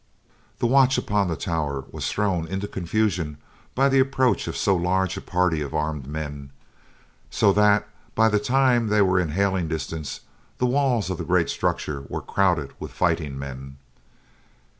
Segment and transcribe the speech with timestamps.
[0.57, 3.37] The watch upon the tower was thrown into confusion
[3.75, 6.49] by the approach of so large a party of armed men,
[7.29, 10.21] so that, by the time they were in hailing distance,
[10.57, 13.77] the walls of the great structure were crowded with fighting men.